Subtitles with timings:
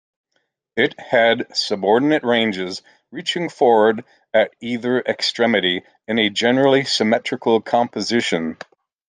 [0.75, 8.57] It had subordinate ranges reaching forward at either extremity in a generally symmetrical composition.